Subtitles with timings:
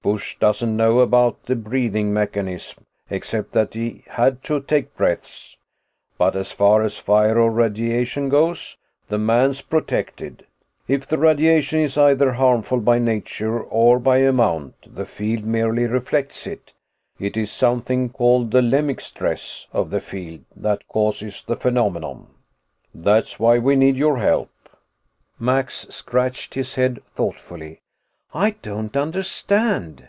[0.00, 5.58] Busch doesn't know about the breathing mechanism, except that he had to take breaths.
[6.16, 8.76] But as far as fire or radiation goes,
[9.08, 10.46] the man's protected.
[10.86, 16.46] If the radiation is either harmful by nature or by amount, the field merely reflects
[16.46, 16.74] it.
[17.18, 22.28] It is something called the 'lemic stress' of the field that causes the phenomenon.
[22.94, 24.50] "That's why we need your help."
[25.40, 27.80] Max scratched his head thoughtfully.
[28.34, 30.06] "I don't understand."